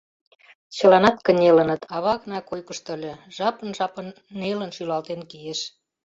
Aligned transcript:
Чыланат 0.75 1.17
кынелыныт, 1.25 1.81
ава 1.95 2.13
гына 2.21 2.39
койкышто 2.49 2.89
ыле, 2.97 3.13
жапын-жапын 3.35 4.07
нелын 4.39 4.71
шӱлалтен 4.75 5.21
кийыш. 5.31 5.59